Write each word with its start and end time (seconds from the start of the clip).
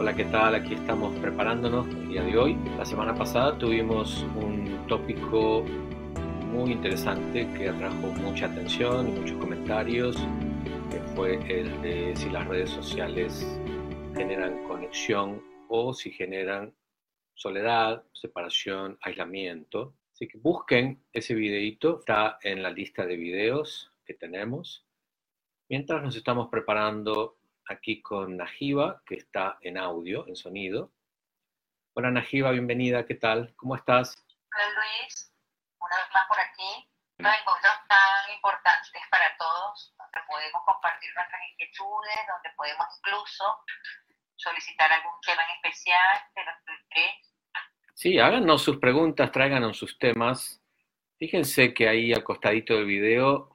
Hola, 0.00 0.14
¿qué 0.14 0.26
tal? 0.26 0.54
Aquí 0.54 0.74
estamos 0.74 1.12
preparándonos 1.18 1.88
el 1.88 2.08
día 2.10 2.22
de 2.22 2.38
hoy. 2.38 2.56
La 2.76 2.84
semana 2.84 3.16
pasada 3.16 3.58
tuvimos 3.58 4.22
un 4.36 4.86
tópico 4.86 5.64
muy 6.52 6.70
interesante 6.70 7.52
que 7.54 7.68
atrajo 7.68 8.06
mucha 8.22 8.46
atención 8.46 9.08
y 9.08 9.18
muchos 9.18 9.36
comentarios, 9.38 10.16
que 10.88 11.00
fue 11.16 11.34
el 11.52 11.82
de 11.82 12.14
si 12.14 12.30
las 12.30 12.46
redes 12.46 12.70
sociales 12.70 13.44
generan 14.14 14.62
conexión 14.68 15.42
o 15.68 15.92
si 15.92 16.12
generan 16.12 16.72
soledad, 17.34 18.04
separación, 18.12 18.98
aislamiento. 19.02 19.96
Así 20.12 20.28
que 20.28 20.38
busquen 20.38 21.02
ese 21.12 21.34
videito, 21.34 21.98
está 21.98 22.38
en 22.44 22.62
la 22.62 22.70
lista 22.70 23.04
de 23.04 23.16
videos 23.16 23.90
que 24.06 24.14
tenemos. 24.14 24.86
Mientras 25.68 26.04
nos 26.04 26.14
estamos 26.14 26.50
preparando 26.50 27.37
aquí 27.68 28.00
con 28.02 28.36
Najiba, 28.36 29.02
que 29.06 29.16
está 29.16 29.58
en 29.60 29.78
audio, 29.78 30.26
en 30.26 30.36
sonido. 30.36 30.92
Hola 31.94 32.10
Najiba, 32.10 32.50
bienvenida, 32.50 33.04
¿qué 33.06 33.14
tal? 33.14 33.54
¿Cómo 33.56 33.76
estás? 33.76 34.16
Hola 34.54 34.64
Luis, 34.74 35.32
una 35.78 35.96
vez 35.96 36.06
más 36.14 36.28
por 36.28 36.40
aquí. 36.40 36.88
Unos 37.18 37.34
encuentros 37.40 37.74
tan 37.88 38.34
importantes 38.34 39.02
para 39.10 39.36
todos, 39.36 39.94
donde 39.98 40.18
podemos 40.26 40.62
compartir 40.64 41.10
nuestras 41.14 41.40
inquietudes, 41.52 42.18
donde 42.28 42.50
podemos 42.56 42.86
incluso 42.98 43.44
solicitar 44.36 44.92
algún 44.92 45.20
tema 45.26 45.42
en 45.44 45.56
especial 45.56 46.22
de 46.34 46.42
interés. 46.72 47.34
Sí, 47.94 48.18
háganos 48.18 48.62
sus 48.62 48.78
preguntas, 48.78 49.32
tráiganos 49.32 49.76
sus 49.76 49.98
temas. 49.98 50.62
Fíjense 51.18 51.74
que 51.74 51.88
ahí 51.88 52.12
al 52.12 52.22
costadito 52.22 52.74
del 52.74 52.86
video 52.86 53.50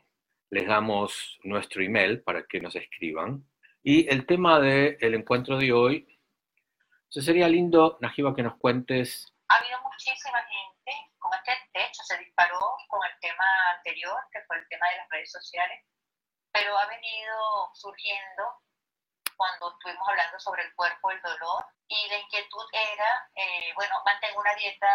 les 0.50 0.68
damos 0.68 1.40
nuestro 1.44 1.82
email 1.82 2.22
para 2.22 2.46
que 2.46 2.60
nos 2.60 2.76
escriban. 2.76 3.48
Y 3.84 4.10
el 4.10 4.26
tema 4.26 4.62
del 4.62 5.14
encuentro 5.14 5.58
de 5.58 5.74
hoy, 5.74 6.08
sería 7.10 7.50
lindo, 7.50 7.98
Najiba, 8.00 8.34
que 8.34 8.42
nos 8.42 8.56
cuentes. 8.56 9.28
Ha 9.50 9.58
habido 9.58 9.78
muchísima 9.82 10.40
gente, 10.40 11.12
con 11.20 11.32
este, 11.34 11.52
de 11.74 11.86
hecho 11.86 12.02
se 12.04 12.18
disparó 12.18 12.78
con 12.88 13.02
el 13.04 13.20
tema 13.20 13.44
anterior, 13.76 14.16
que 14.32 14.40
fue 14.48 14.58
el 14.58 14.68
tema 14.70 14.88
de 14.88 14.98
las 14.98 15.10
redes 15.10 15.32
sociales, 15.32 15.84
pero 16.54 16.78
ha 16.78 16.88
venido 16.88 17.70
surgiendo 17.74 18.44
cuando 19.36 19.74
estuvimos 19.74 20.08
hablando 20.08 20.40
sobre 20.40 20.64
el 20.64 20.74
cuerpo, 20.76 21.12
el 21.12 21.22
dolor, 21.22 21.66
y 21.90 22.08
la 22.08 22.20
inquietud 22.20 22.66
era, 22.72 23.30
eh, 23.36 23.74
bueno, 23.76 23.96
mantengo 24.06 24.40
una 24.40 24.56
dieta 24.56 24.88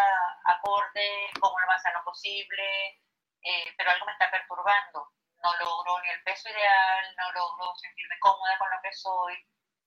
acorde, 0.45 1.28
como 1.39 1.61
lo 1.61 1.67
más 1.67 1.83
sano 1.83 2.00
posible, 2.05 3.02
eh, 3.42 3.75
pero 3.77 3.91
algo 3.91 4.06
me 4.06 4.12
está 4.12 4.30
perturbando 4.30 5.12
no 5.42 5.56
logro 5.58 6.00
ni 6.03 6.08
el 6.11 6.22
peso 6.22 6.48
ideal, 6.48 7.17
no 7.17 7.33
logro 7.33 7.75
sentirme 7.77 8.19
cómoda 8.20 8.58
con 8.58 8.70
lo 8.70 8.81
que 8.83 8.92
soy. 8.92 9.34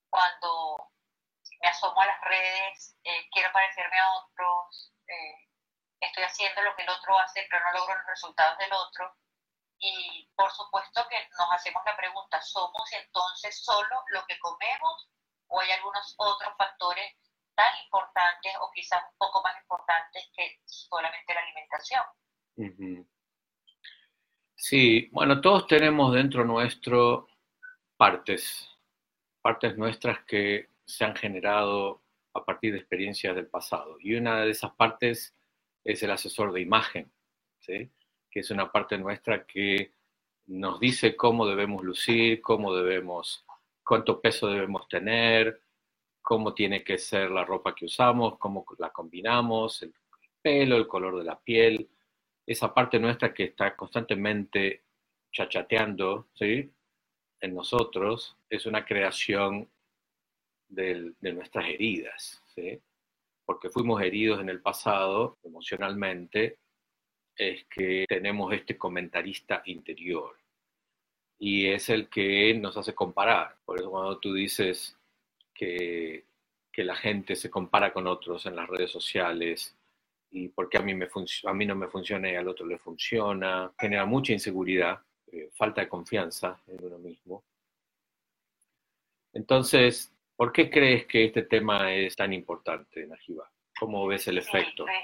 Cuando 0.10 0.92
me 1.62 1.68
asomo 1.70 2.02
a 2.02 2.06
las 2.06 2.22
redes, 2.22 2.98
eh, 3.04 3.30
quiero 3.32 3.52
parecerme 3.52 3.98
a 3.98 4.14
otros, 4.14 4.94
eh, 5.08 5.50
estoy 6.00 6.24
haciendo 6.24 6.62
lo 6.62 6.76
que 6.76 6.84
el 6.84 6.90
otro 6.90 7.18
hace, 7.20 7.48
pero 7.50 7.64
no 7.66 7.80
logro 7.80 7.96
los 7.96 8.08
resultados 8.08 8.58
del 8.58 8.74
otro. 8.74 9.16
Y 9.80 10.30
por 10.36 10.52
supuesto 10.52 11.08
que 11.10 11.28
nos 11.38 11.52
hacemos 11.52 11.82
la 11.86 11.98
pregunta, 11.98 12.42
¿somos 12.42 12.92
entonces 12.94 13.64
solo 13.64 14.04
lo 14.08 14.26
que 14.28 14.38
comemos 14.40 15.10
o 15.48 15.60
hay 15.60 15.72
algunos 15.72 16.14
otros 16.18 16.56
factores 16.58 17.16
tan 17.56 17.78
importantes 17.84 18.54
o 18.62 18.72
quizás 18.72 19.04
un 19.04 19.18
poco 19.18 19.42
más 19.42 19.58
importantes 19.58 20.30
que 20.36 20.62
solamente 20.66 21.34
la 21.34 21.42
alimentación? 21.42 22.04
Sí, 24.64 25.10
bueno, 25.12 25.42
todos 25.42 25.66
tenemos 25.66 26.14
dentro 26.14 26.46
nuestro 26.46 27.28
partes, 27.98 28.70
partes 29.42 29.76
nuestras 29.76 30.24
que 30.24 30.70
se 30.86 31.04
han 31.04 31.16
generado 31.16 32.04
a 32.36 32.46
partir 32.46 32.72
de 32.72 32.78
experiencias 32.78 33.36
del 33.36 33.48
pasado. 33.48 33.98
Y 34.00 34.14
una 34.14 34.42
de 34.42 34.52
esas 34.52 34.72
partes 34.76 35.36
es 35.84 36.04
el 36.04 36.12
asesor 36.12 36.54
de 36.54 36.62
imagen, 36.62 37.12
¿sí? 37.58 37.90
que 38.30 38.42
es 38.42 38.52
una 38.52 38.72
parte 38.72 39.00
nuestra 39.00 39.48
que 39.48 39.94
nos 40.46 40.80
dice 40.80 41.16
cómo 41.16 41.48
debemos 41.48 41.84
lucir, 41.84 42.40
cómo 42.40 42.72
debemos, 42.72 43.44
cuánto 43.84 44.22
peso 44.22 44.48
debemos 44.48 44.88
tener, 44.88 45.60
cómo 46.22 46.54
tiene 46.54 46.84
que 46.84 47.00
ser 47.00 47.32
la 47.32 47.44
ropa 47.44 47.74
que 47.74 47.86
usamos, 47.86 48.38
cómo 48.38 48.64
la 48.78 48.92
combinamos, 48.92 49.82
el 49.82 49.96
pelo, 50.40 50.78
el 50.78 50.86
color 50.86 51.18
de 51.18 51.24
la 51.24 51.40
piel, 51.40 51.90
esa 52.52 52.74
parte 52.74 53.00
nuestra 53.00 53.34
que 53.34 53.46
está 53.46 53.76
constantemente 53.76 54.84
chachateando 55.32 56.28
¿sí? 56.34 56.72
en 57.40 57.56
nosotros 57.56 58.38
es 58.50 58.66
una 58.66 58.86
creación 58.86 59.70
de 60.68 61.14
nuestras 61.20 61.66
heridas, 61.66 62.42
¿sí? 62.56 62.80
porque 63.46 63.70
fuimos 63.70 64.02
heridos 64.02 64.40
en 64.40 64.50
el 64.50 64.62
pasado 64.62 65.38
emocionalmente, 65.44 66.60
es 67.36 67.66
que 67.66 68.06
tenemos 68.08 68.54
este 68.54 68.78
comentarista 68.78 69.62
interior 69.66 70.38
y 71.38 71.68
es 71.68 71.90
el 71.90 72.08
que 72.08 72.54
nos 72.54 72.78
hace 72.78 72.94
comparar. 72.94 73.58
Por 73.66 73.80
eso 73.80 73.90
cuando 73.90 74.20
tú 74.20 74.34
dices 74.34 74.98
que, 75.54 76.26
que 76.72 76.84
la 76.84 76.96
gente 76.96 77.36
se 77.36 77.50
compara 77.50 77.92
con 77.92 78.08
otros 78.08 78.46
en 78.46 78.56
las 78.56 78.70
redes 78.70 78.92
sociales, 78.92 79.76
y 80.32 80.48
porque 80.48 80.78
a 80.78 80.82
mí, 80.82 80.94
me 80.94 81.08
a 81.08 81.54
mí 81.54 81.66
no 81.66 81.76
me 81.76 81.88
funciona 81.88 82.32
y 82.32 82.36
al 82.36 82.48
otro 82.48 82.66
le 82.66 82.78
funciona, 82.78 83.72
genera 83.78 84.06
mucha 84.06 84.32
inseguridad, 84.32 85.00
eh, 85.32 85.50
falta 85.54 85.82
de 85.82 85.90
confianza 85.90 86.60
en 86.68 86.84
uno 86.84 86.98
mismo. 86.98 87.44
Entonces, 89.34 90.12
¿por 90.36 90.54
qué 90.54 90.70
crees 90.70 91.06
que 91.06 91.26
este 91.26 91.44
tema 91.44 91.92
es 91.92 92.16
tan 92.16 92.32
importante, 92.32 93.06
Najiba? 93.06 93.52
¿Cómo 93.78 94.08
ves 94.08 94.28
el 94.30 94.38
efecto? 94.38 94.86
Pues, 94.86 95.04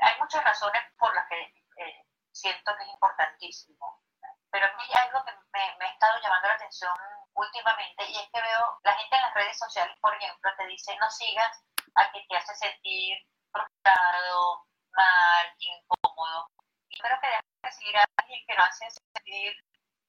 hay 0.00 0.20
muchas 0.20 0.42
razones 0.42 0.82
por 0.98 1.14
las 1.14 1.28
que 1.28 1.40
eh, 1.40 2.04
siento 2.32 2.72
que 2.76 2.84
es 2.84 2.90
importantísimo, 2.90 4.02
pero 4.50 4.64
a 4.64 4.76
mí 4.76 4.82
hay 4.88 5.08
algo 5.08 5.24
que 5.26 5.32
me, 5.32 5.60
me 5.78 5.84
ha 5.84 5.92
estado 5.92 6.22
llamando 6.22 6.48
la 6.48 6.54
atención 6.54 6.92
últimamente 7.34 8.04
y 8.08 8.16
es 8.16 8.28
que 8.32 8.40
veo 8.40 8.80
la 8.82 8.94
gente 8.94 9.16
en 9.16 9.22
las 9.22 9.34
redes 9.34 9.58
sociales, 9.58 9.96
por 10.00 10.14
ejemplo, 10.14 10.50
te 10.56 10.66
dice 10.68 10.96
no 11.00 11.10
sigas 11.10 11.64
a 11.94 12.10
que 12.12 12.24
te 12.28 12.36
hace 12.36 12.54
sentir 12.54 13.18
frustrado, 13.58 14.66
mal, 14.92 15.46
incómodo. 15.58 16.50
Y 16.88 16.98
creo 16.98 17.20
que 17.20 17.26
dejar 17.26 17.44
de 17.62 17.72
seguir 17.72 17.96
a 17.96 18.04
alguien 18.16 18.44
que 18.46 18.54
nos 18.54 18.68
hace 18.68 18.90
sentir 18.90 19.56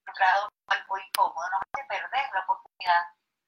frustrado, 0.05 0.49
mal 0.67 0.85
o 0.87 0.97
incómodo 0.97 1.49
nos 1.49 1.61
hace 1.61 1.85
perder 1.87 2.29
la 2.33 2.41
oportunidad 2.41 3.03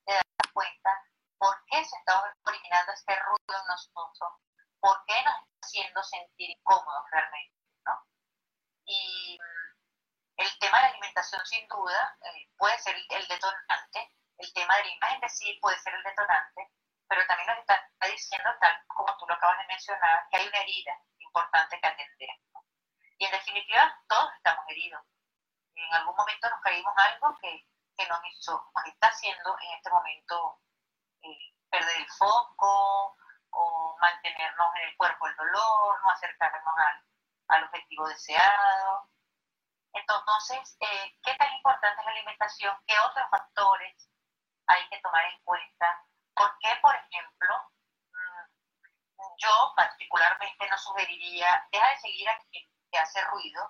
de 0.06 0.14
darnos 0.14 0.54
cuenta 0.54 0.90
por 1.38 1.56
qué 1.66 1.84
se 1.84 1.98
está 1.98 2.24
originando 2.46 2.92
este 2.94 3.16
ruido 3.16 3.62
en 3.62 3.68
nosotros, 3.68 4.34
por 4.80 5.04
qué 5.06 5.24
nos 5.24 5.36
está 5.36 5.60
haciendo 5.64 6.04
sentir 6.04 6.50
incómodos 6.50 7.04
realmente. 7.12 7.58
¿no? 7.86 8.06
Y 8.86 9.40
el 10.38 10.60
tema 10.60 10.78
de 10.78 10.84
la 10.84 10.90
alimentación 10.90 11.46
sin 11.46 11.68
duda 11.68 12.18
eh, 12.22 12.50
puede 12.58 12.78
ser 12.80 12.96
el 12.96 13.28
detonante, 13.28 14.16
el 14.38 14.54
tema 14.54 14.76
de 14.78 14.84
la 14.84 14.96
imagen 14.96 15.22
de 15.22 15.30
sí 15.30 15.58
puede 15.62 15.78
ser 15.80 15.94
el 15.94 16.04
detonante, 16.04 16.70
pero 17.12 17.28
también 17.28 17.48
nos 17.50 17.58
está 17.60 18.08
diciendo, 18.10 18.50
tal 18.62 18.86
como 18.88 19.18
tú 19.18 19.28
lo 19.28 19.34
acabas 19.34 19.58
de 19.58 19.68
mencionar, 19.68 20.30
que 20.32 20.38
hay 20.38 20.48
una 20.48 20.60
herida 20.60 20.98
importante 21.20 21.78
que 21.78 21.88
atender. 21.88 22.30
Y 23.18 23.26
en 23.26 23.32
definitiva, 23.32 24.02
todos 24.08 24.34
estamos 24.36 24.64
heridos. 24.70 25.04
En 25.76 25.94
algún 25.94 26.16
momento 26.16 26.50
nos 26.50 26.62
caímos 26.62 26.94
algo 26.96 27.38
que, 27.42 27.68
que 27.98 28.08
nos 28.08 28.18
hizo, 28.24 28.72
nos 28.74 28.86
está 28.86 29.08
haciendo 29.08 29.58
en 29.60 29.72
este 29.72 29.90
momento 29.90 30.62
eh, 31.24 31.54
perder 31.70 31.98
el 31.98 32.10
foco 32.12 33.18
o 33.50 33.98
mantenernos 34.00 34.68
en 34.78 34.88
el 34.88 34.96
cuerpo 34.96 35.28
el 35.28 35.36
dolor, 35.36 36.02
no 36.02 36.12
acercarnos 36.12 36.74
al, 36.78 37.06
al 37.50 37.64
objetivo 37.66 38.08
deseado. 38.08 39.10
Entonces, 39.92 40.78
eh, 40.80 41.20
¿qué 41.26 41.36
tan 41.36 41.52
importante 41.56 42.00
es 42.00 42.06
la 42.06 42.12
alimentación? 42.14 42.74
¿Qué 42.88 42.98
otros 43.00 43.30
factores 43.30 44.10
hay 44.68 44.88
que 44.88 45.00
tomar 45.00 45.26
en 45.26 45.44
cuenta 45.44 46.06
¿Por 46.42 46.58
qué, 46.60 46.70
por 46.82 46.96
ejemplo, 46.96 47.72
mm, 48.14 49.36
yo 49.38 49.74
particularmente 49.76 50.68
no 50.70 50.78
sugeriría, 50.92 51.48
deja 51.72 51.90
de 51.90 52.00
seguir 52.02 52.30
a 52.30 52.38
quien 52.50 52.64
te 52.92 52.98
hace 52.98 53.20
ruido, 53.32 53.62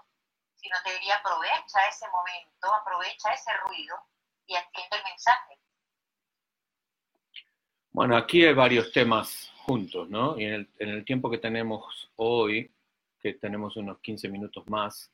sino 0.56 0.76
te 0.84 0.94
diría 0.94 1.16
aprovecha 1.16 1.88
ese 1.90 2.06
momento, 2.10 2.74
aprovecha 2.74 3.34
ese 3.34 3.52
ruido 3.66 3.96
y 4.48 4.56
atiende 4.56 4.98
el 4.98 5.04
mensaje. 5.04 5.60
Bueno, 7.92 8.16
aquí 8.16 8.46
hay 8.46 8.54
varios 8.54 8.92
temas 8.92 9.52
juntos, 9.66 10.10
¿no? 10.10 10.40
Y 10.40 10.46
en 10.46 10.70
el, 10.78 11.06
tiempo 11.06 11.30
que 11.30 11.38
tenemos 11.38 12.10
hoy, 12.16 12.72
que 13.20 13.34
tenemos 13.34 13.76
unos 13.76 14.00
15 14.00 14.30
minutos 14.30 14.68
más, 14.68 15.12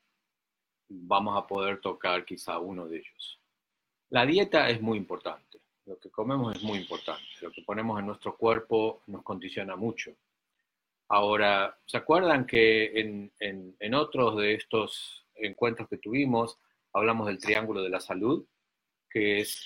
vamos 0.87 1.37
a 1.37 1.47
poder 1.47 1.81
tocar 1.81 2.23
quizá 2.23 2.59
uno 2.59 2.87
de 2.87 2.99
ellos. 2.99 3.39
La 4.09 4.25
dieta 4.25 4.69
es 4.69 4.81
muy 4.81 4.97
importante. 4.97 5.59
Lo 5.85 5.97
que 5.97 6.11
comemos 6.11 6.55
es 6.55 6.63
muy 6.63 6.77
importante. 6.77 7.23
Lo 7.41 7.51
que 7.51 7.61
ponemos 7.63 7.99
en 7.99 8.05
nuestro 8.05 8.37
cuerpo 8.37 9.01
nos 9.07 9.23
condiciona 9.23 9.75
mucho. 9.75 10.15
Ahora, 11.09 11.77
¿se 11.85 11.97
acuerdan 11.97 12.45
que 12.45 12.99
en, 12.99 13.31
en, 13.39 13.93
otros 13.93 14.37
de 14.37 14.55
estos 14.55 15.25
encuentros 15.35 15.87
que 15.87 15.97
tuvimos 15.97 16.59
hablamos 16.93 17.27
del 17.27 17.39
triángulo 17.39 17.81
de 17.81 17.89
la 17.89 17.99
salud, 17.99 18.45
que 19.09 19.39
es 19.39 19.61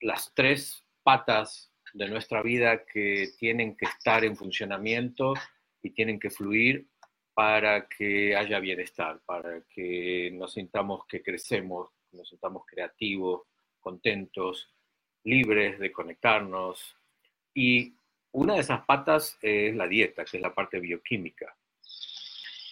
las 0.00 0.32
tres 0.34 0.84
patas 1.02 1.72
de 1.92 2.08
nuestra 2.08 2.42
vida 2.42 2.84
que 2.84 3.28
tienen 3.38 3.76
que 3.76 3.86
estar 3.86 4.24
en 4.24 4.36
funcionamiento 4.36 5.34
y 5.82 5.90
tienen 5.90 6.18
que 6.18 6.30
fluir 6.30 6.86
para 7.34 7.88
que 7.88 8.34
haya 8.34 8.58
bienestar, 8.60 9.20
para 9.26 9.62
que 9.68 10.30
nos 10.32 10.54
sintamos 10.54 11.06
que 11.06 11.22
crecemos, 11.22 11.90
nos 12.12 12.28
sintamos 12.28 12.64
creativos, 12.66 13.42
contentos, 13.80 14.72
libres 15.24 15.78
de 15.78 15.92
conectarnos. 15.92 16.96
Y 17.54 17.95
una 18.36 18.52
de 18.52 18.60
esas 18.60 18.84
patas 18.84 19.38
es 19.40 19.74
la 19.74 19.88
dieta, 19.88 20.22
que 20.26 20.36
es 20.36 20.42
la 20.42 20.54
parte 20.54 20.78
bioquímica. 20.78 21.56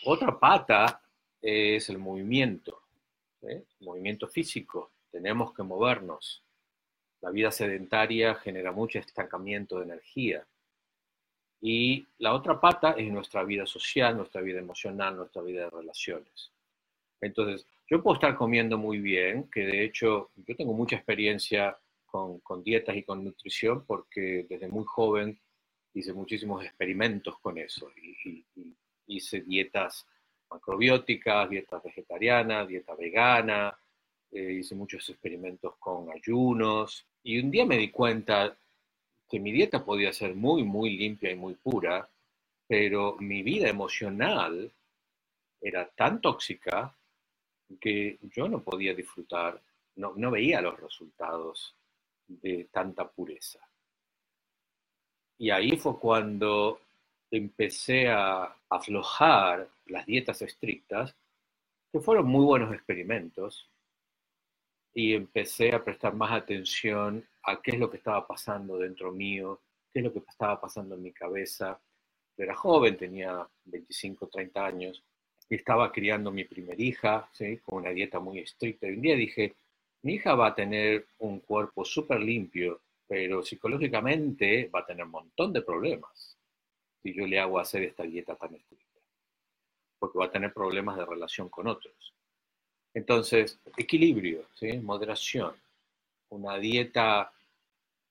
Otra 0.05 0.39
pata 0.39 1.01
es 1.41 1.89
el 1.89 1.97
movimiento, 1.97 2.83
movimiento 3.81 4.29
físico. 4.29 4.93
Tenemos 5.11 5.55
que 5.55 5.63
movernos. 5.63 6.45
La 7.23 7.31
vida 7.31 7.51
sedentaria 7.51 8.35
genera 8.35 8.73
mucho 8.73 8.99
estancamiento 8.99 9.79
de 9.79 9.85
energía. 9.85 10.47
Y 11.63 12.07
la 12.19 12.35
otra 12.35 12.61
pata 12.61 12.91
es 12.99 13.11
nuestra 13.11 13.43
vida 13.43 13.65
social, 13.65 14.19
nuestra 14.19 14.43
vida 14.43 14.59
emocional, 14.59 15.17
nuestra 15.17 15.41
vida 15.41 15.65
de 15.65 15.71
relaciones. 15.71 16.53
Entonces, 17.23 17.67
yo 17.87 18.03
puedo 18.03 18.17
estar 18.17 18.37
comiendo 18.37 18.77
muy 18.77 18.99
bien, 18.99 19.49
que 19.51 19.61
de 19.61 19.83
hecho 19.83 20.31
yo 20.37 20.57
tengo 20.57 20.75
mucha 20.75 20.97
experiencia 20.97 21.79
con 22.05 22.63
dietas 22.63 22.95
y 22.95 23.03
con 23.03 23.25
nutrición 23.25 23.85
porque 23.87 24.47
desde 24.49 24.69
muy 24.69 24.85
joven 24.87 25.41
hice 25.95 26.13
muchísimos 26.13 26.65
experimentos 26.65 27.39
con 27.39 27.57
eso. 27.59 27.91
Hice 29.07 29.41
dietas 29.43 30.07
macrobióticas, 30.51 31.49
dietas 31.49 31.83
vegetarianas, 31.83 32.69
dieta 32.69 32.95
vegana, 32.95 33.77
eh, 34.31 34.53
hice 34.61 34.75
muchos 34.75 35.09
experimentos 35.09 35.77
con 35.79 36.11
ayunos. 36.11 37.07
Y 37.23 37.39
un 37.39 37.51
día 37.51 37.65
me 37.65 37.79
di 37.79 37.91
cuenta 37.91 38.57
que 39.29 39.41
mi 39.41 39.53
dieta 39.53 39.85
podía 39.85 40.13
ser 40.13 40.35
muy, 40.35 40.65
muy 40.65 40.97
limpia 40.97 41.31
y 41.31 41.37
muy 41.37 41.55
pura, 41.55 42.09
pero 42.67 43.17
mi 43.21 43.43
vida 43.43 43.69
emocional 43.69 44.71
era 45.61 45.89
tan 45.89 46.21
tóxica 46.21 46.95
que 47.81 48.19
yo 48.23 48.49
no 48.49 48.63
podía 48.63 48.95
disfrutar, 48.95 49.61
no, 49.97 50.13
no 50.17 50.31
veía 50.31 50.61
los 50.61 50.79
resultados 50.79 51.75
de 52.27 52.69
tanta 52.71 53.09
pureza. 53.09 53.61
Y 55.39 55.51
ahí 55.51 55.77
fue 55.77 55.99
cuando 55.99 56.81
empecé 57.31 58.09
a 58.09 58.55
aflojar 58.69 59.69
las 59.87 60.07
dietas 60.07 60.41
estrictas, 60.43 61.15
que 61.93 62.01
fueron 62.01 62.27
muy 62.27 62.45
buenos 62.45 62.73
experimentos, 62.73 63.69
y 64.95 65.15
empecé 65.15 65.75
a 65.75 65.83
prestar 65.83 66.15
más 66.15 66.33
atención 66.33 67.25
a 67.43 67.61
qué 67.61 67.73
es 67.73 67.79
lo 67.79 67.91
que 67.91 67.97
estaba 67.97 68.27
pasando 68.27 68.79
dentro 68.79 69.11
mío, 69.11 69.61
qué 69.93 69.99
es 69.99 70.05
lo 70.05 70.13
que 70.13 70.21
estaba 70.21 70.61
pasando 70.61 70.95
en 70.95 71.03
mi 71.03 71.13
cabeza. 71.13 71.81
era 72.37 72.55
joven, 72.55 72.97
tenía 72.97 73.47
25, 73.65 74.29
30 74.29 74.67
años, 74.67 75.05
y 75.49 75.57
estaba 75.57 75.93
criando 75.93 76.31
mi 76.33 76.45
primer 76.45 76.81
hija, 76.81 77.29
con 77.65 77.83
una 77.83 77.91
dieta 77.91 78.19
muy 78.19 78.39
estricta. 78.39 78.89
Y 78.89 78.95
un 78.95 79.03
día 79.03 79.17
dije, 79.17 79.55
mi 80.03 80.15
hija 80.15 80.35
va 80.35 80.49
a 80.49 80.55
tener 80.55 81.07
un 81.19 81.41
cuerpo 81.41 81.85
súper 81.85 82.21
limpio, 82.21 82.81
pero 83.15 83.45
psicológicamente 83.45 84.69
va 84.75 84.81
a 84.81 84.87
tener 84.87 85.05
un 85.05 85.13
montón 85.13 85.53
de 85.53 85.63
problemas 85.63 86.37
si 87.01 87.15
yo 87.15 87.29
le 87.29 87.39
hago 87.39 87.61
hacer 87.61 87.85
esta 87.85 88.03
dieta 88.03 88.35
tan 88.35 88.53
estricta, 88.57 88.99
porque 90.01 90.19
va 90.19 90.25
a 90.25 90.33
tener 90.33 90.53
problemas 90.53 90.97
de 90.97 91.07
relación 91.07 91.49
con 91.49 91.69
otros. 91.69 92.13
Entonces, 92.93 93.61
equilibrio, 93.77 94.49
¿sí? 94.57 94.79
moderación, 94.79 95.55
una 96.31 96.59
dieta 96.59 97.33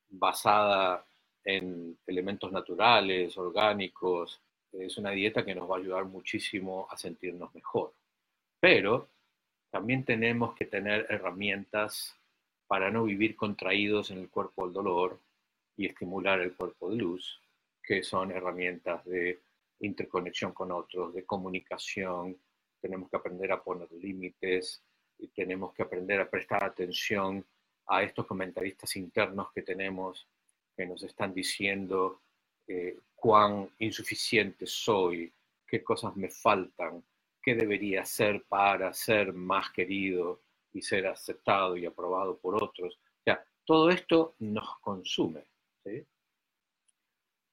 basada 0.08 1.06
en 1.44 1.98
elementos 2.08 2.50
naturales, 2.54 3.38
orgánicos, 3.38 4.40
es 4.72 4.98
una 4.98 5.12
dieta 5.12 5.44
que 5.44 5.54
nos 5.54 5.70
va 5.70 5.76
a 5.76 5.80
ayudar 5.80 6.06
muchísimo 6.06 6.88
a 6.90 6.96
sentirnos 6.96 7.54
mejor. 7.54 7.94
Pero 8.58 9.10
también 9.70 10.06
tenemos 10.06 10.56
que 10.56 10.66
tener 10.66 11.08
herramientas 11.10 12.16
para 12.74 12.90
no 12.90 13.04
vivir 13.04 13.36
contraídos 13.36 14.10
en 14.10 14.18
el 14.18 14.32
cuerpo 14.32 14.66
del 14.66 14.74
dolor 14.74 15.20
y 15.78 15.86
estimular 15.86 16.40
el 16.40 16.56
cuerpo 16.56 16.90
de 16.90 16.96
luz, 16.96 17.40
que 17.84 18.02
son 18.02 18.32
herramientas 18.32 19.06
de 19.06 19.44
interconexión 19.82 20.54
con 20.54 20.72
otros, 20.72 21.14
de 21.14 21.24
comunicación. 21.24 22.36
Tenemos 22.82 23.12
que 23.12 23.18
aprender 23.18 23.52
a 23.52 23.62
poner 23.62 23.92
límites 23.92 24.82
y 25.20 25.28
tenemos 25.28 25.72
que 25.76 25.84
aprender 25.84 26.20
a 26.20 26.28
prestar 26.28 26.64
atención 26.64 27.46
a 27.86 28.02
estos 28.02 28.26
comentaristas 28.26 28.96
internos 28.96 29.52
que 29.54 29.62
tenemos 29.62 30.28
que 30.76 30.88
nos 30.88 31.04
están 31.04 31.32
diciendo 31.32 32.22
eh, 32.68 32.98
cuán 33.14 33.70
insuficiente 33.78 34.66
soy, 34.66 35.32
qué 35.68 35.84
cosas 35.84 36.16
me 36.16 36.30
faltan, 36.30 37.04
qué 37.40 37.54
debería 37.54 38.02
hacer 38.02 38.46
para 38.50 38.92
ser 38.94 39.32
más 39.32 39.70
querido 39.70 40.42
y 40.74 40.82
ser 40.82 41.08
aceptado 41.08 41.78
y 41.78 41.86
aprobado 41.86 42.38
por 42.38 42.62
otros. 42.62 42.96
O 42.96 43.24
sea, 43.24 43.46
todo 43.66 43.90
esto 43.90 44.36
nos 44.40 44.80
consume 44.80 45.46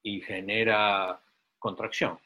y 0.03 0.21
genera 0.21 1.21
contracción. 1.59 2.19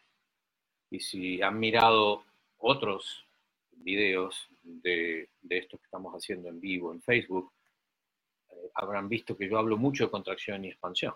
Y 0.91 1.01
si 1.01 1.43
han 1.43 1.59
mirado 1.59 2.25
otros 2.59 3.25
videos 3.73 4.49
de, 4.63 5.29
de 5.43 5.59
esto 5.59 5.77
que 5.77 5.85
estamos 5.85 6.15
haciendo 6.15 6.49
en 6.49 6.61
vivo 6.61 6.93
en 6.93 7.03
Facebook, 7.03 7.53
eh, 8.51 8.71
habrán 8.75 9.09
visto 9.09 9.37
que 9.37 9.49
yo 9.49 9.59
hablo 9.59 9.77
mucho 9.77 10.05
de 10.05 10.11
contracción 10.11 10.65
y 10.65 10.69
expansión. 10.69 11.15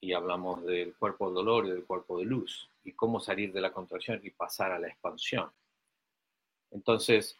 Y 0.00 0.12
hablamos 0.12 0.64
del 0.64 0.94
cuerpo 0.94 1.26
del 1.26 1.34
dolor 1.34 1.66
y 1.66 1.70
del 1.70 1.84
cuerpo 1.84 2.18
de 2.18 2.24
luz, 2.24 2.70
y 2.84 2.92
cómo 2.92 3.18
salir 3.18 3.52
de 3.52 3.60
la 3.60 3.72
contracción 3.72 4.20
y 4.22 4.30
pasar 4.30 4.70
a 4.72 4.78
la 4.78 4.88
expansión. 4.88 5.50
Entonces, 6.70 7.36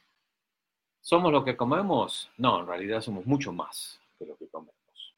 ¿somos 1.08 1.32
lo 1.32 1.42
que 1.42 1.56
comemos? 1.56 2.30
No, 2.36 2.60
en 2.60 2.66
realidad 2.66 3.00
somos 3.00 3.24
mucho 3.24 3.50
más 3.50 3.98
que 4.18 4.26
lo 4.26 4.36
que 4.36 4.46
comemos. 4.46 5.14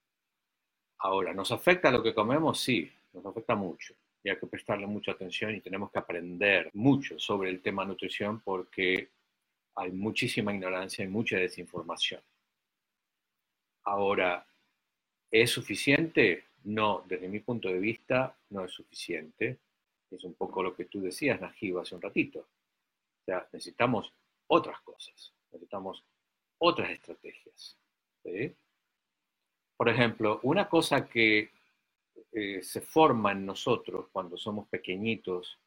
Ahora, 0.98 1.34
¿nos 1.34 1.50
afecta 1.50 1.90
lo 1.90 2.00
que 2.00 2.14
comemos? 2.14 2.60
Sí, 2.60 2.88
nos 3.12 3.26
afecta 3.26 3.56
mucho. 3.56 3.92
Y 4.22 4.30
hay 4.30 4.38
que 4.38 4.46
prestarle 4.46 4.86
mucha 4.86 5.10
atención 5.10 5.52
y 5.52 5.60
tenemos 5.60 5.90
que 5.90 5.98
aprender 5.98 6.70
mucho 6.74 7.18
sobre 7.18 7.50
el 7.50 7.60
tema 7.60 7.84
nutrición 7.84 8.38
porque 8.38 9.08
hay 9.74 9.90
muchísima 9.90 10.54
ignorancia 10.54 11.04
y 11.04 11.08
mucha 11.08 11.38
desinformación. 11.38 12.22
Ahora, 13.82 14.46
¿es 15.28 15.50
suficiente? 15.50 16.44
No, 16.62 17.02
desde 17.08 17.26
mi 17.26 17.40
punto 17.40 17.68
de 17.68 17.80
vista 17.80 18.36
no 18.50 18.64
es 18.64 18.70
suficiente. 18.70 19.58
Es 20.08 20.22
un 20.22 20.34
poco 20.34 20.62
lo 20.62 20.72
que 20.72 20.84
tú 20.84 21.00
decías, 21.00 21.40
Najib, 21.40 21.78
hace 21.80 21.96
un 21.96 22.02
ratito. 22.02 22.38
O 22.40 23.24
sea, 23.24 23.48
necesitamos 23.52 24.12
otras 24.46 24.80
cosas, 24.82 25.32
necesitamos 25.52 26.04
otras 26.58 26.90
estrategias. 26.90 27.76
Por 29.76 29.88
ejemplo, 29.88 30.40
una 30.42 30.68
cosa 30.68 31.08
que 31.08 31.50
eh, 32.32 32.62
se 32.62 32.80
forma 32.80 33.32
en 33.32 33.46
nosotros 33.46 34.08
cuando 34.12 34.36
somos 34.36 34.68
pequeñitos 34.68 35.58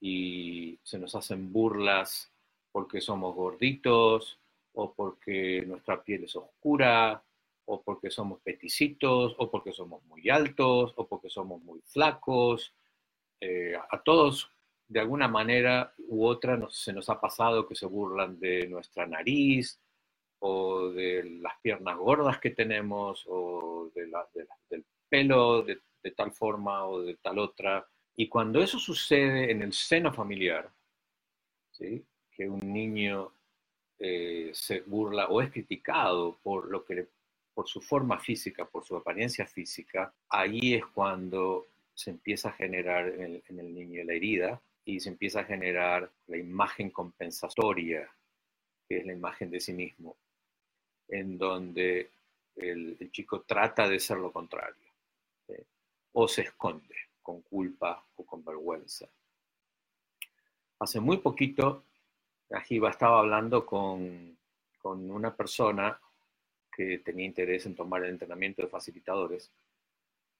y 0.00 0.78
se 0.82 0.98
nos 0.98 1.14
hacen 1.14 1.52
burlas 1.52 2.32
porque 2.72 3.00
somos 3.00 3.34
gorditos 3.34 4.38
o 4.72 4.92
porque 4.92 5.62
nuestra 5.66 6.02
piel 6.02 6.24
es 6.24 6.34
oscura 6.36 7.22
o 7.66 7.82
porque 7.82 8.10
somos 8.10 8.40
peticitos, 8.40 9.34
o 9.38 9.50
porque 9.50 9.72
somos 9.72 10.02
muy 10.04 10.28
altos, 10.28 10.92
o 10.96 11.06
porque 11.06 11.30
somos 11.30 11.62
muy 11.62 11.80
flacos. 11.80 12.74
Eh, 13.40 13.74
a 13.76 14.02
todos, 14.02 14.50
de 14.88 15.00
alguna 15.00 15.28
manera 15.28 15.92
u 16.08 16.26
otra, 16.26 16.58
se 16.70 16.92
nos 16.92 17.08
ha 17.08 17.20
pasado 17.20 17.66
que 17.66 17.74
se 17.74 17.86
burlan 17.86 18.38
de 18.38 18.66
nuestra 18.68 19.06
nariz, 19.06 19.80
o 20.46 20.90
de 20.90 21.24
las 21.40 21.54
piernas 21.62 21.96
gordas 21.96 22.38
que 22.38 22.50
tenemos, 22.50 23.24
o 23.26 23.90
de 23.94 24.10
del 24.68 24.84
pelo 25.08 25.62
de, 25.62 25.80
tal 26.14 26.32
forma 26.32 26.86
o 26.86 27.00
de 27.00 27.14
tal 27.16 27.38
otra. 27.38 27.86
Y 28.14 28.28
cuando 28.28 28.62
eso 28.62 28.78
sucede 28.78 29.50
en 29.50 29.62
el 29.62 29.72
seno 29.72 30.12
familiar, 30.12 30.70
¿sí? 31.70 32.04
que 32.30 32.48
un 32.48 32.72
niño 32.72 33.32
eh, 33.98 34.50
se 34.52 34.80
burla 34.82 35.28
o 35.28 35.40
es 35.40 35.50
criticado 35.50 36.38
por 36.42 36.70
lo 36.70 36.84
que 36.84 37.06
por 37.54 37.68
su 37.68 37.80
forma 37.80 38.18
física, 38.18 38.66
por 38.66 38.84
su 38.84 38.96
apariencia 38.96 39.46
física, 39.46 40.12
ahí 40.28 40.74
es 40.74 40.84
cuando 40.86 41.68
se 41.94 42.10
empieza 42.10 42.48
a 42.48 42.52
generar 42.52 43.06
en 43.08 43.58
el, 43.58 43.74
niño 43.74 44.02
la 44.04 44.12
herida 44.12 44.60
y 44.84 45.00
se 45.00 45.08
empieza 45.08 45.40
a 45.40 45.44
generar 45.44 46.10
la 46.26 46.36
imagen 46.36 46.90
compensatoria, 46.90 48.10
que 48.88 48.98
es 48.98 49.06
la 49.06 49.12
imagen 49.12 49.50
de 49.50 49.60
sí 49.60 49.72
mismo, 49.72 50.16
en 51.08 51.38
donde 51.38 52.10
el, 52.56 53.10
chico 53.10 53.42
trata 53.42 53.88
de 53.88 53.98
ser 53.98 54.18
lo 54.18 54.32
contrario, 54.32 54.92
o 56.12 56.28
se 56.28 56.42
esconde 56.42 56.94
con 57.22 57.42
culpa 57.42 58.04
o 58.16 58.24
con 58.24 58.44
vergüenza. 58.44 59.08
Hace 60.78 61.00
muy 61.00 61.18
poquito, 61.18 61.84
Ajiba 62.50 62.90
estaba 62.90 63.20
hablando 63.20 63.64
con, 63.64 64.36
con 64.78 65.10
una 65.10 65.34
persona 65.34 65.98
que 66.70 66.98
tenía 66.98 67.24
interés 67.24 67.66
en 67.66 67.74
tomar 67.74 68.04
el 68.04 68.10
entrenamiento 68.10 68.62
de 68.62 68.68
facilitadores 68.68 69.50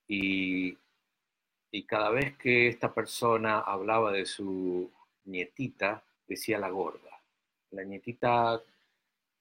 y, 0.06 0.76
y 1.74 1.82
cada 1.82 2.08
vez 2.10 2.36
que 2.36 2.68
esta 2.68 2.94
persona 2.94 3.58
hablaba 3.58 4.12
de 4.12 4.26
su 4.26 4.88
nietita, 5.24 6.04
decía 6.24 6.56
la 6.56 6.68
gorda. 6.68 7.20
La 7.72 7.82
nietita 7.82 8.62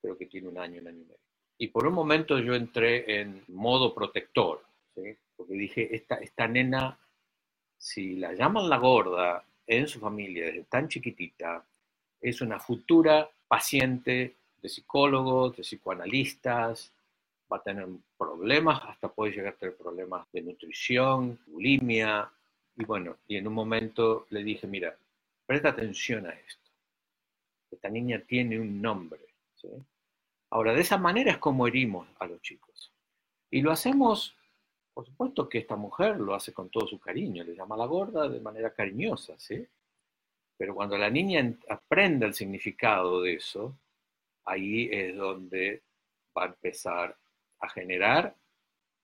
creo 0.02 0.18
que 0.18 0.26
tiene 0.26 0.48
un 0.48 0.58
año, 0.58 0.82
un 0.82 0.88
año 0.88 0.98
y 0.98 1.04
medio. 1.04 1.20
Y 1.60 1.68
por 1.68 1.86
un 1.86 1.94
momento 1.94 2.40
yo 2.40 2.56
entré 2.56 3.22
en 3.22 3.44
modo 3.50 3.94
protector, 3.94 4.66
porque 5.38 5.54
dije, 5.54 5.96
esta, 5.96 6.16
esta 6.16 6.48
nena, 6.48 6.98
si 7.78 8.16
la 8.16 8.34
llaman 8.34 8.68
la 8.68 8.80
gorda 8.80 9.46
en 9.68 9.88
su 9.88 10.00
familia 10.00 10.48
desde 10.48 10.64
tan 10.64 10.88
chiquitita, 10.88 11.64
es 12.20 12.42
una 12.42 12.60
futura 12.60 13.30
paciente 13.48 14.34
de 14.60 14.70
psicólogos, 14.70 15.56
de 15.58 15.62
psicoanalistas, 15.62 16.92
va 17.52 17.58
a 17.58 17.64
tener 17.64 17.88
problemas, 18.18 18.82
hasta 18.86 19.08
puede 19.08 19.32
llegar 19.32 19.54
a 19.54 19.58
tener 19.58 19.76
problemas 19.76 20.28
de 20.32 20.42
nutrición, 20.42 21.40
bulimia, 21.48 22.32
y 22.76 22.86
bueno, 22.86 23.18
y 23.28 23.38
en 23.38 23.48
un 23.48 23.54
momento 23.54 24.26
le 24.30 24.44
dije, 24.44 24.68
mira, 24.68 24.98
presta 25.46 25.70
atención 25.70 26.26
a 26.26 26.32
esto. 26.32 26.72
Esta 27.72 27.90
niña 27.90 28.22
tiene 28.26 28.60
un 28.60 28.82
nombre. 28.82 29.22
Ahora, 30.50 30.74
de 30.74 30.82
esa 30.82 30.98
manera 30.98 31.32
es 31.32 31.38
como 31.38 31.68
herimos 31.68 32.08
a 32.20 32.28
los 32.28 32.42
chicos. 32.42 32.92
Y 33.50 33.62
lo 33.62 33.72
hacemos, 33.72 34.36
por 34.94 35.06
supuesto 35.06 35.48
que 35.48 35.60
esta 35.60 35.76
mujer 35.76 36.20
lo 36.20 36.36
hace 36.36 36.54
con 36.54 36.70
todo 36.70 36.88
su 36.88 37.00
cariño, 37.00 37.44
le 37.44 37.56
llama 37.56 37.76
a 37.76 37.80
la 37.80 37.86
gorda 37.86 38.28
de 38.28 38.40
manera 38.40 38.74
cariñosa, 38.74 39.38
¿sí? 39.40 39.66
Pero 40.58 40.76
cuando 40.76 40.98
la 40.98 41.10
niña 41.10 41.56
aprende 41.70 42.26
el 42.26 42.34
significado 42.34 43.22
de 43.22 43.34
eso, 43.36 43.76
ahí 44.46 44.90
es 44.92 45.16
donde 45.16 45.84
va 46.38 46.44
a 46.44 46.48
empezar 46.48 47.18
a 47.64 47.70
generar 47.70 48.36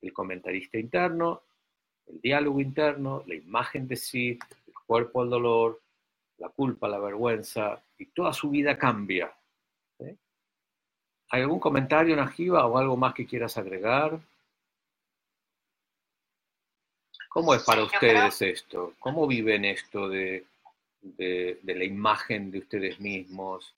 el 0.01 0.13
comentarista 0.13 0.77
interno, 0.77 1.41
el 2.07 2.21
diálogo 2.21 2.59
interno, 2.59 3.23
la 3.25 3.35
imagen 3.35 3.87
de 3.87 3.95
sí, 3.95 4.39
el 4.67 4.73
cuerpo 4.85 5.21
al 5.21 5.29
dolor, 5.29 5.81
la 6.37 6.49
culpa, 6.49 6.87
la 6.87 6.99
vergüenza, 6.99 7.81
y 7.97 8.07
toda 8.07 8.33
su 8.33 8.49
vida 8.49 8.77
cambia. 8.77 9.33
¿Hay 11.31 11.41
algún 11.41 11.59
comentario, 11.59 12.15
Najiba, 12.15 12.65
o 12.65 12.77
algo 12.77 12.97
más 12.97 13.13
que 13.13 13.27
quieras 13.27 13.55
agregar? 13.57 14.19
¿Cómo 17.29 17.53
es 17.53 17.63
para 17.63 17.83
ustedes 17.83 18.41
esto? 18.41 18.95
¿Cómo 18.97 19.27
viven 19.27 19.63
esto 19.63 20.09
de, 20.09 20.47
de, 21.01 21.59
la 21.63 21.83
imagen 21.83 22.51
de 22.51 22.59
ustedes 22.59 22.99
mismos, 22.99 23.75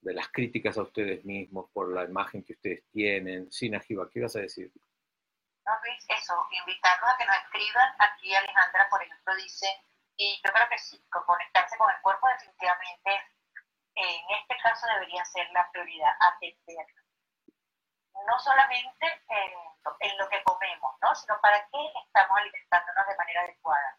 de 0.00 0.14
las 0.14 0.28
críticas 0.28 0.78
a 0.78 0.82
ustedes 0.82 1.24
mismos 1.24 1.70
por 1.72 1.92
la 1.92 2.04
imagen 2.04 2.44
que 2.44 2.54
ustedes 2.54 2.84
tienen? 2.90 3.50
Sí, 3.50 3.68
Najiba, 3.68 4.08
¿qué 4.10 4.20
ibas 4.20 4.36
a 4.36 4.40
decir? 4.40 4.70
No, 5.66 5.72
Luis, 5.84 6.04
eso, 6.08 6.34
invitarnos 6.50 7.10
a 7.10 7.16
que 7.16 7.26
nos 7.26 7.36
escriban. 7.36 7.94
Aquí 7.98 8.34
Alejandra, 8.34 8.88
por 8.90 9.02
ejemplo, 9.02 9.34
dice, 9.36 9.66
y 10.16 10.40
yo 10.44 10.52
creo 10.52 10.68
que 10.68 10.78
sí, 10.78 11.04
conectarse 11.10 11.76
con 11.76 11.90
el 11.90 12.00
cuerpo 12.02 12.26
definitivamente 12.28 13.10
en 14.00 14.30
este 14.30 14.56
caso 14.62 14.86
debería 14.86 15.24
ser 15.24 15.50
la 15.50 15.70
prioridad, 15.70 16.12
atender. 16.20 16.86
No 18.26 18.38
solamente 18.38 19.06
en, 19.28 20.18
lo 20.18 20.28
que 20.28 20.42
comemos, 20.42 20.94
¿no? 21.02 21.14
sino 21.14 21.40
para 21.40 21.58
qué 21.68 21.92
estamos 22.06 22.38
alimentándonos 22.38 23.06
de 23.06 23.16
manera 23.16 23.40
adecuada. 23.42 23.98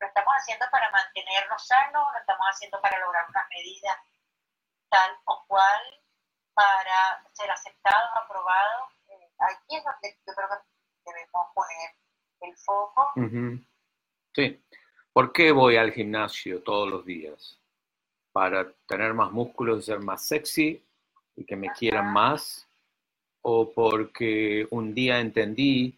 Lo 0.00 0.06
estamos 0.06 0.34
haciendo 0.36 0.66
para 0.70 0.90
mantenernos 0.90 1.66
sanos, 1.66 2.12
lo 2.12 2.18
estamos 2.18 2.46
haciendo 2.50 2.80
para 2.80 2.98
lograr 2.98 3.26
una 3.28 3.46
medida 3.50 4.04
tal 4.94 5.10
o 5.24 5.44
cual, 5.48 5.80
para 6.54 7.26
ser 7.32 7.50
aceptados, 7.50 8.10
aprobados. 8.24 8.92
Eh, 9.08 9.32
aquí 9.38 9.76
es 9.76 9.84
donde 9.84 10.18
yo 10.26 10.34
creo 10.34 10.48
que 10.48 11.10
debemos 11.10 11.46
poner 11.54 11.90
el 12.40 12.56
foco. 12.58 13.12
Sí. 14.34 14.64
¿Por 15.12 15.32
qué 15.32 15.52
voy 15.52 15.76
al 15.76 15.92
gimnasio 15.92 16.62
todos 16.62 16.88
los 16.88 17.04
días? 17.04 17.60
para 18.34 18.68
tener 18.88 19.14
más 19.14 19.30
músculos 19.30 19.78
y 19.78 19.82
ser 19.82 20.00
más 20.00 20.26
sexy 20.26 20.82
y 21.36 21.44
que 21.44 21.54
me 21.54 21.70
quieran 21.70 22.12
más, 22.12 22.68
o 23.42 23.72
porque 23.72 24.66
un 24.70 24.92
día 24.92 25.20
entendí 25.20 25.96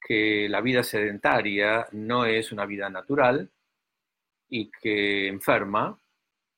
que 0.00 0.48
la 0.48 0.60
vida 0.60 0.84
sedentaria 0.84 1.88
no 1.90 2.26
es 2.26 2.52
una 2.52 2.64
vida 2.64 2.88
natural 2.90 3.50
y 4.48 4.70
que 4.70 5.26
enferma, 5.26 5.98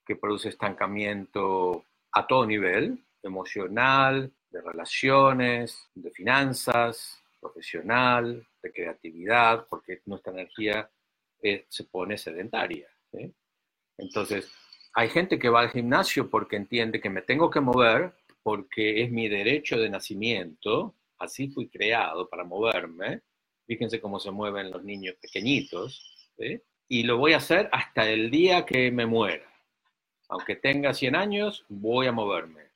que 0.06 0.16
produce 0.16 0.48
estancamiento 0.48 1.84
a 2.12 2.26
todo 2.26 2.46
nivel, 2.46 3.04
emocional, 3.22 4.32
de 4.50 4.62
relaciones, 4.62 5.88
de 5.94 6.10
finanzas, 6.10 7.22
profesional, 7.40 8.46
de 8.62 8.72
creatividad, 8.72 9.66
porque 9.68 10.00
nuestra 10.06 10.32
energía 10.32 10.88
eh, 11.42 11.66
se 11.68 11.84
pone 11.84 12.16
sedentaria. 12.16 12.88
Entonces, 13.98 14.50
hay 14.94 15.08
gente 15.08 15.38
que 15.38 15.48
va 15.48 15.60
al 15.60 15.70
gimnasio 15.70 16.30
porque 16.30 16.56
entiende 16.56 17.00
que 17.00 17.10
me 17.10 17.22
tengo 17.22 17.50
que 17.50 17.60
mover, 17.60 18.14
porque 18.42 19.02
es 19.02 19.10
mi 19.10 19.28
derecho 19.28 19.78
de 19.78 19.90
nacimiento, 19.90 20.94
así 21.18 21.48
fui 21.48 21.68
creado 21.68 22.28
para 22.28 22.44
moverme. 22.44 23.22
Fíjense 23.66 24.00
cómo 24.00 24.20
se 24.20 24.30
mueven 24.30 24.70
los 24.70 24.84
niños 24.84 25.16
pequeñitos. 25.20 26.32
Y 26.88 27.02
lo 27.02 27.18
voy 27.18 27.32
a 27.32 27.38
hacer 27.38 27.68
hasta 27.72 28.08
el 28.08 28.30
día 28.30 28.64
que 28.64 28.90
me 28.90 29.06
muera. 29.06 29.55
Aunque 30.28 30.56
tenga 30.56 30.92
100 30.92 31.14
años, 31.16 31.64
voy 31.68 32.06
a 32.06 32.12
moverme. 32.12 32.66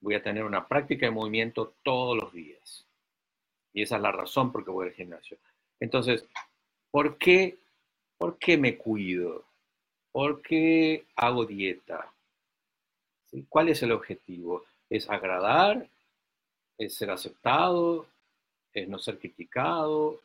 Voy 0.00 0.14
a 0.14 0.22
tener 0.22 0.44
una 0.44 0.66
práctica 0.66 1.06
de 1.06 1.12
movimiento 1.12 1.74
todos 1.82 2.16
los 2.16 2.32
días. 2.32 2.86
Y 3.72 3.82
esa 3.82 3.96
es 3.96 4.02
la 4.02 4.12
razón 4.12 4.52
por 4.52 4.64
qué 4.64 4.70
voy 4.70 4.88
al 4.88 4.94
gimnasio. 4.94 5.38
Entonces, 5.80 6.26
¿por 6.90 7.16
qué, 7.16 7.56
por 8.18 8.38
qué 8.38 8.56
me 8.56 8.76
cuido? 8.76 9.44
¿Por 10.12 10.42
qué 10.42 11.04
hago 11.16 11.44
dieta? 11.44 12.12
¿Cuál 13.48 13.68
es 13.68 13.82
el 13.82 13.92
objetivo? 13.92 14.64
¿Es 14.88 15.10
agradar? 15.10 15.88
¿Es 16.78 16.94
ser 16.94 17.10
aceptado? 17.10 18.06
¿Es 18.72 18.88
no 18.88 18.98
ser 18.98 19.18
criticado? 19.18 20.20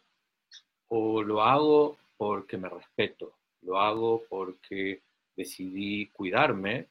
¿O 0.90 1.24
lo 1.24 1.42
hago 1.42 1.98
porque 2.18 2.58
me 2.58 2.70
respeto? 2.70 3.34
¿Lo 3.62 3.80
hago 3.80 4.24
porque 4.30 5.02
decidí 5.40 6.08
cuidarme? 6.08 6.88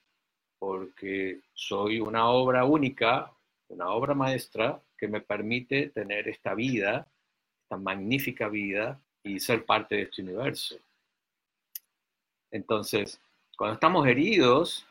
Porque 0.58 1.40
soy 1.52 2.00
una 2.00 2.28
obra 2.30 2.64
única, 2.64 3.30
una 3.68 3.90
obra 3.90 4.14
maestra 4.14 4.80
que 4.96 5.06
me 5.06 5.20
permite 5.20 5.90
tener 5.90 6.28
esta 6.28 6.54
vida, 6.54 7.06
esta 7.62 7.76
magnífica 7.76 8.48
vida 8.48 9.00
y 9.22 9.38
ser 9.38 9.66
parte 9.66 9.96
de 9.96 10.02
este 10.02 10.22
universo. 10.22 10.76
Entonces, 12.50 13.20
cuando 13.56 13.74
estamos 13.74 14.06
heridos, 14.06 14.86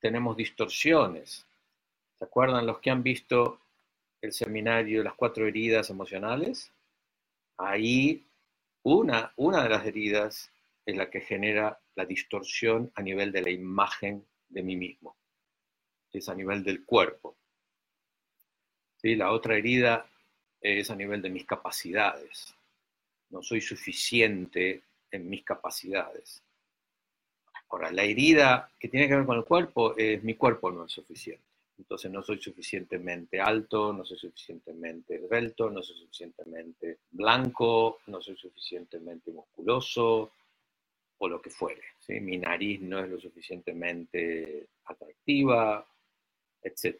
tenemos 0.00 0.34
distorsiones. 0.36 1.46
¿Se 2.18 2.24
acuerdan 2.24 2.66
los 2.66 2.78
que 2.78 2.90
han 2.90 3.02
visto 3.02 3.60
el 4.22 4.32
seminario 4.32 5.04
Las 5.04 5.14
cuatro 5.14 5.46
heridas 5.46 5.90
emocionales? 5.90 6.72
Ahí 7.58 8.24
una, 8.82 9.32
una 9.36 9.62
de 9.62 9.68
las 9.68 9.84
heridas 9.84 10.50
es 10.86 10.96
la 10.96 11.10
que 11.10 11.20
genera 11.20 11.78
la 11.98 12.06
distorsión 12.06 12.92
a 12.94 13.02
nivel 13.02 13.32
de 13.32 13.42
la 13.42 13.50
imagen 13.50 14.24
de 14.48 14.62
mí 14.62 14.76
mismo. 14.76 15.16
Es 16.12 16.28
a 16.28 16.34
nivel 16.34 16.62
del 16.62 16.84
cuerpo. 16.84 17.36
¿Sí? 19.02 19.16
La 19.16 19.32
otra 19.32 19.56
herida 19.56 20.08
es 20.60 20.90
a 20.92 20.94
nivel 20.94 21.20
de 21.20 21.30
mis 21.30 21.44
capacidades. 21.44 22.54
No 23.30 23.42
soy 23.42 23.60
suficiente 23.60 24.84
en 25.10 25.28
mis 25.28 25.42
capacidades. 25.42 26.40
Ahora, 27.68 27.90
la 27.90 28.04
herida 28.04 28.70
que 28.78 28.88
tiene 28.88 29.08
que 29.08 29.16
ver 29.16 29.26
con 29.26 29.38
el 29.38 29.44
cuerpo 29.44 29.96
es 29.96 30.22
mi 30.22 30.34
cuerpo 30.34 30.70
no 30.70 30.84
es 30.84 30.92
suficiente. 30.92 31.44
Entonces 31.78 32.12
no 32.12 32.22
soy 32.22 32.40
suficientemente 32.40 33.40
alto, 33.40 33.92
no 33.92 34.04
soy 34.04 34.18
suficientemente 34.18 35.16
esbelto, 35.16 35.68
no 35.68 35.82
soy 35.82 35.98
suficientemente 35.98 36.98
blanco, 37.10 37.98
no 38.06 38.22
soy 38.22 38.36
suficientemente 38.36 39.32
musculoso 39.32 40.30
o 41.18 41.28
lo 41.28 41.40
que 41.40 41.50
fuere. 41.50 41.82
Mi 42.20 42.38
nariz 42.38 42.80
no 42.80 43.00
es 43.00 43.10
lo 43.10 43.20
suficientemente 43.20 44.68
atractiva, 44.84 45.86
etc. 46.62 46.96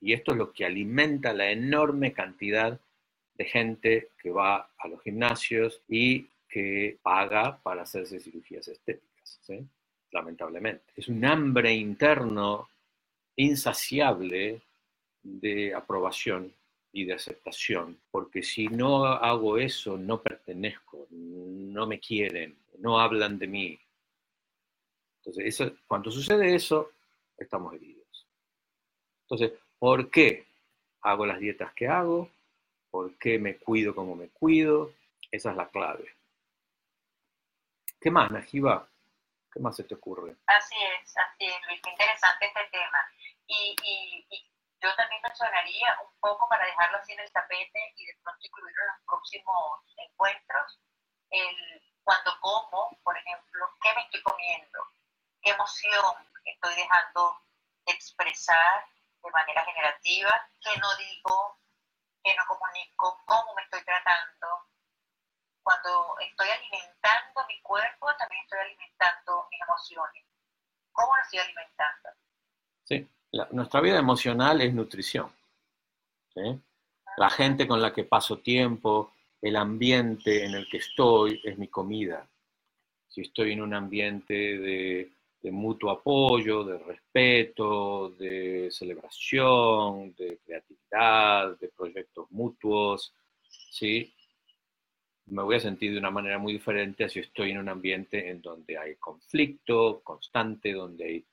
Y 0.00 0.12
esto 0.12 0.32
es 0.32 0.38
lo 0.38 0.52
que 0.52 0.64
alimenta 0.64 1.34
la 1.34 1.50
enorme 1.50 2.12
cantidad 2.12 2.80
de 3.34 3.44
gente 3.44 4.08
que 4.20 4.30
va 4.30 4.70
a 4.78 4.88
los 4.88 5.02
gimnasios 5.02 5.82
y 5.88 6.26
que 6.48 6.98
paga 7.02 7.58
para 7.62 7.82
hacerse 7.82 8.20
cirugías 8.20 8.68
estéticas 8.68 9.40
lamentablemente. 10.12 10.84
Es 10.96 11.08
un 11.08 11.24
hambre 11.24 11.72
interno 11.72 12.68
insaciable 13.36 14.60
de 15.22 15.74
aprobación 15.74 16.52
y 16.92 17.04
de 17.04 17.14
aceptación, 17.14 17.98
porque 18.10 18.42
si 18.42 18.68
no 18.68 19.06
hago 19.06 19.56
eso, 19.56 19.96
no 19.96 20.20
pertenezco, 20.20 21.06
no 21.10 21.86
me 21.86 21.98
quieren, 21.98 22.54
no 22.82 22.98
hablan 22.98 23.38
de 23.38 23.46
mí. 23.46 23.80
Entonces, 25.18 25.46
eso, 25.46 25.72
cuando 25.86 26.10
sucede 26.10 26.54
eso, 26.54 26.90
estamos 27.38 27.72
heridos. 27.74 28.26
Entonces, 29.22 29.52
¿por 29.78 30.10
qué 30.10 30.46
hago 31.02 31.24
las 31.24 31.38
dietas 31.38 31.72
que 31.74 31.86
hago? 31.86 32.28
¿Por 32.90 33.16
qué 33.18 33.38
me 33.38 33.56
cuido 33.56 33.94
como 33.94 34.16
me 34.16 34.28
cuido? 34.30 34.92
Esa 35.30 35.52
es 35.52 35.56
la 35.56 35.68
clave. 35.68 36.12
¿Qué 38.00 38.10
más, 38.10 38.32
Najiba? 38.32 38.88
¿Qué 39.52 39.60
más 39.60 39.76
se 39.76 39.84
te 39.84 39.94
ocurre? 39.94 40.34
Así 40.46 40.74
es, 40.74 41.16
así 41.16 41.46
es, 41.46 41.60
Luis. 41.68 41.80
Qué 41.82 41.90
interesante 41.90 42.46
este 42.46 42.64
tema. 42.72 42.98
Y, 43.46 43.76
y, 43.84 44.26
y 44.28 44.50
yo 44.82 44.88
también 44.96 45.22
mencionaría 45.22 45.98
un 46.02 46.12
poco 46.18 46.48
para 46.48 46.66
dejarlo 46.66 46.98
así 46.98 47.12
en 47.12 47.20
el 47.20 47.30
tapete 47.30 47.94
y 47.96 48.06
de 48.06 48.16
pronto 48.24 48.40
incluirlo 48.42 48.82
en 48.82 48.88
los 48.88 49.06
próximos 49.06 49.94
encuentros, 49.96 50.80
el 51.30 51.91
cuando 52.04 52.32
como, 52.40 52.98
por 53.02 53.16
ejemplo, 53.16 53.70
qué 53.82 53.94
me 53.94 54.02
estoy 54.02 54.22
comiendo, 54.22 54.78
qué 55.42 55.50
emoción 55.50 56.16
estoy 56.44 56.74
dejando 56.74 57.38
de 57.86 57.92
expresar 57.92 58.86
de 59.22 59.30
manera 59.30 59.64
generativa, 59.64 60.50
qué 60.60 60.78
no 60.80 60.88
digo, 60.96 61.58
qué 62.22 62.34
no 62.36 62.42
comunico, 62.46 63.20
cómo 63.24 63.54
me 63.54 63.62
estoy 63.62 63.84
tratando. 63.84 64.48
Cuando 65.62 66.18
estoy 66.20 66.48
alimentando 66.48 67.46
mi 67.46 67.60
cuerpo, 67.62 68.14
también 68.16 68.42
estoy 68.42 68.58
alimentando 68.60 69.46
mis 69.50 69.60
emociones. 69.60 70.24
¿Cómo 70.92 71.16
lo 71.16 71.22
estoy 71.22 71.38
alimentando? 71.38 72.10
Sí, 72.84 73.08
nuestra 73.52 73.80
vida 73.80 73.98
emocional 73.98 74.60
es 74.60 74.74
nutrición. 74.74 75.32
La 77.16 77.30
gente 77.30 77.68
con 77.68 77.80
la 77.80 77.92
que 77.92 78.04
paso 78.04 78.38
tiempo, 78.38 79.12
el 79.42 79.56
ambiente 79.56 80.44
en 80.44 80.54
el 80.54 80.68
que 80.68 80.78
estoy 80.78 81.40
es 81.42 81.58
mi 81.58 81.66
comida. 81.66 82.28
Si 83.08 83.22
estoy 83.22 83.52
en 83.52 83.60
un 83.60 83.74
ambiente 83.74 84.32
de, 84.32 85.10
mutuo 85.50 85.90
apoyo, 85.90 86.62
de 86.62 86.78
respeto, 86.78 88.10
de 88.10 88.68
celebración, 88.70 90.14
de 90.16 90.38
creatividad, 90.46 91.58
de 91.58 91.68
proyectos 91.68 92.30
mutuos, 92.30 93.12
¿sí? 93.72 94.14
me 95.26 95.42
voy 95.42 95.56
a 95.56 95.60
sentir 95.60 95.92
de 95.92 95.98
una 95.98 96.10
manera 96.10 96.38
muy 96.38 96.52
diferente 96.52 97.04
a 97.04 97.08
si 97.08 97.18
estoy 97.18 97.50
en 97.50 97.58
un 97.58 97.68
ambiente 97.68 98.30
en 98.30 98.40
donde 98.40 98.78
hay 98.78 98.94
conflicto 98.96 100.00
constante, 100.04 100.72
donde 100.72 101.04
hay 101.04 101.24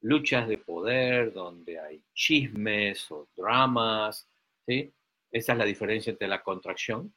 luchas 0.00 0.48
de 0.48 0.56
poder, 0.56 1.32
donde 1.34 1.78
hay 1.78 2.02
chismes 2.14 3.10
o 3.10 3.28
dramas, 3.36 4.26
¿sí? 4.66 4.90
Esa 5.30 5.52
es 5.52 5.58
la 5.58 5.64
diferencia 5.64 6.10
entre 6.10 6.28
la 6.28 6.42
contracción 6.42 7.12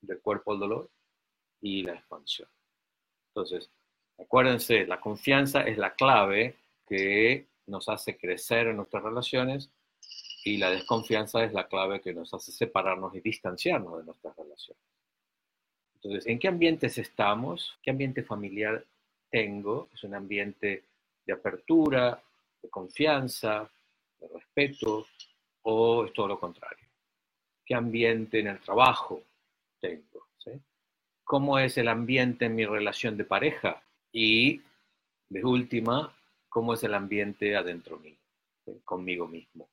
del 0.00 0.20
cuerpo 0.20 0.52
al 0.52 0.60
dolor 0.60 0.90
y 1.60 1.82
la 1.82 1.94
expansión. 1.94 2.48
Entonces, 3.28 3.70
acuérdense, 4.18 4.86
la 4.86 5.00
confianza 5.00 5.62
es 5.62 5.78
la 5.78 5.94
clave 5.94 6.56
que 6.86 7.46
nos 7.66 7.88
hace 7.88 8.16
crecer 8.16 8.68
en 8.68 8.76
nuestras 8.76 9.02
relaciones 9.02 9.70
y 10.44 10.56
la 10.56 10.70
desconfianza 10.70 11.44
es 11.44 11.52
la 11.52 11.68
clave 11.68 12.00
que 12.00 12.14
nos 12.14 12.32
hace 12.32 12.52
separarnos 12.52 13.14
y 13.14 13.20
distanciarnos 13.20 13.98
de 13.98 14.04
nuestras 14.04 14.36
relaciones. 14.36 14.82
Entonces, 15.94 16.26
¿en 16.26 16.38
qué 16.38 16.48
ambientes 16.48 16.96
estamos? 16.98 17.76
¿Qué 17.82 17.90
ambiente 17.90 18.22
familiar 18.22 18.84
tengo? 19.30 19.88
Es 19.92 20.04
un 20.04 20.14
ambiente 20.14 20.84
de 21.26 21.32
apertura, 21.32 22.22
de 22.62 22.68
confianza, 22.70 23.68
de 24.20 24.28
respeto, 24.28 25.06
o 25.62 26.04
es 26.04 26.12
todo 26.12 26.28
lo 26.28 26.40
contrario. 26.40 26.86
¿Qué 27.64 27.74
ambiente 27.74 28.38
en 28.40 28.46
el 28.46 28.60
trabajo 28.60 29.22
tengo. 29.80 30.26
¿Cómo 31.24 31.58
es 31.58 31.76
el 31.76 31.88
ambiente 31.88 32.46
en 32.46 32.54
mi 32.54 32.64
relación 32.64 33.18
de 33.18 33.24
pareja? 33.24 33.82
Y, 34.12 34.62
de 35.28 35.44
última, 35.44 36.16
¿cómo 36.48 36.72
es 36.72 36.82
el 36.84 36.94
ambiente 36.94 37.54
adentro 37.54 37.98
mío, 37.98 38.16
conmigo 38.84 39.28
mismo? 39.28 39.68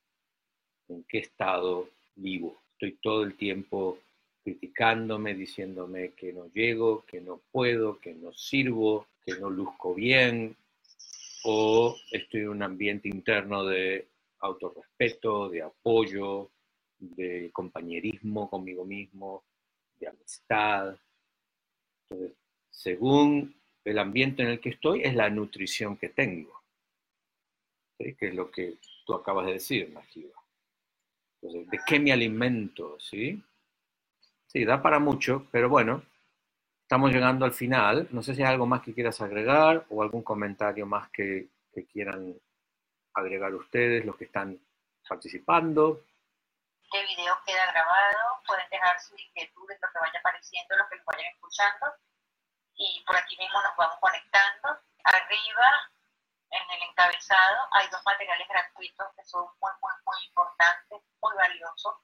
¿En 0.90 1.06
qué 1.06 1.20
estado 1.20 1.90
vivo? 2.16 2.62
Estoy 2.74 2.98
todo 3.02 3.24
el 3.24 3.36
tiempo 3.36 4.00
criticándome, 4.44 5.34
diciéndome 5.34 6.12
que 6.12 6.34
no 6.34 6.48
llego, 6.48 7.06
que 7.06 7.22
no 7.22 7.40
puedo, 7.52 8.00
que 8.00 8.14
no 8.14 8.34
sirvo, 8.34 9.08
que 9.26 9.40
no 9.40 9.50
luzco 9.50 9.96
bien, 9.96 10.58
o 11.46 11.96
estoy 12.12 12.42
en 12.42 12.50
un 12.50 12.64
ambiente 12.64 13.08
interno 13.08 13.64
de 13.64 14.10
autorrespeto, 14.40 15.50
de 15.50 15.62
apoyo, 15.62 16.52
de 17.00 17.50
compañerismo 17.54 18.50
conmigo 18.50 18.84
mismo, 18.84 19.44
de 20.00 20.08
amistad. 20.08 20.98
Entonces, 22.04 22.38
según 22.70 23.56
el 23.84 24.00
ambiente 24.00 24.44
en 24.44 24.50
el 24.50 24.60
que 24.60 24.70
estoy, 24.70 25.02
es 25.04 25.16
la 25.16 25.30
nutrición 25.30 25.98
que 25.98 26.10
tengo. 26.10 26.62
Que 27.98 28.16
es 28.20 28.36
lo 28.36 28.52
que 28.52 28.76
tú 29.06 29.14
acabas 29.14 29.46
de 29.46 29.54
decir, 29.54 29.90
Najiba. 29.92 30.36
Entonces, 31.42 31.70
¿de 31.70 31.80
qué 31.86 32.00
me 32.00 32.12
alimento? 32.12 32.98
¿Sí? 33.00 33.42
Sí, 34.48 34.66
da 34.66 34.82
para 34.82 35.00
mucho, 35.00 35.48
pero 35.52 35.70
bueno, 35.70 36.04
estamos 36.82 37.12
llegando 37.12 37.46
al 37.46 37.52
final. 37.52 38.08
No 38.12 38.24
sé 38.24 38.36
si 38.36 38.42
hay 38.42 38.54
algo 38.54 38.66
más 38.66 38.82
que 38.82 38.94
quieras 38.94 39.22
agregar 39.22 39.86
o 39.90 40.02
algún 40.02 40.24
comentario 40.24 40.86
más 40.86 41.10
que, 41.10 41.48
que 41.72 41.86
quieran 41.86 42.36
agregar 43.14 43.54
ustedes, 43.54 44.06
los 44.06 44.16
que 44.16 44.26
están 44.26 44.60
participando. 45.08 46.02
Este 46.96 47.08
video 47.08 47.38
queda 47.46 47.66
grabado, 47.74 48.42
pueden 48.48 48.70
dejar 48.70 48.98
sus 49.02 49.20
inquietudes, 49.20 49.78
lo 49.82 49.92
que 49.92 50.00
vaya 50.00 50.18
apareciendo, 50.18 50.78
lo 50.78 50.88
que 50.88 50.96
vayan 51.06 51.26
escuchando. 51.26 51.94
Y 52.74 53.04
por 53.06 53.18
aquí 53.18 53.36
mismo 53.36 53.62
nos 53.62 53.76
vamos 53.76 54.00
conectando. 54.00 54.80
Arriba, 55.04 55.92
en 56.52 56.72
el 56.72 56.84
encabezado, 56.84 57.68
hay 57.72 57.90
dos 57.90 58.02
materiales 58.06 58.48
gratuitos 58.48 59.08
que 59.14 59.26
son 59.26 59.44
muy, 59.60 59.72
muy, 59.82 59.92
muy 60.06 60.26
importantes, 60.26 61.02
muy 61.20 61.36
valiosos. 61.36 61.96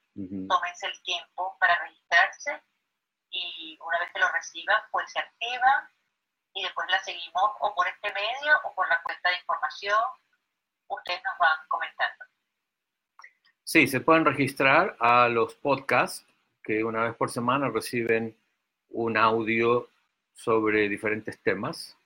Tómense 0.49 0.87
el 0.87 1.01
tiempo 1.03 1.55
para 1.57 1.79
registrarse 1.79 2.61
y 3.29 3.79
una 3.79 3.97
vez 3.99 4.11
que 4.11 4.19
lo 4.19 4.27
reciban, 4.27 4.83
pues 4.91 5.09
se 5.09 5.19
activan 5.19 5.89
y 6.53 6.63
después 6.63 6.91
la 6.91 6.99
seguimos 6.99 7.51
o 7.61 7.73
por 7.73 7.87
este 7.87 8.11
medio 8.11 8.59
o 8.65 8.75
por 8.75 8.89
la 8.89 9.01
cuenta 9.03 9.29
de 9.29 9.37
información. 9.37 10.03
Ustedes 10.89 11.23
nos 11.23 11.37
van 11.37 11.59
comentando. 11.69 12.30
Sí, 13.71 13.87
se 13.87 14.01
pueden 14.01 14.25
registrar 14.25 14.97
a 14.99 15.29
los 15.29 15.55
podcasts 15.55 16.25
que 16.61 16.83
una 16.83 17.03
vez 17.03 17.15
por 17.15 17.31
semana 17.31 17.69
reciben 17.69 18.35
un 18.89 19.15
audio 19.15 19.87
sobre 20.33 20.89
diferentes 20.89 21.39
temas. 21.41 21.97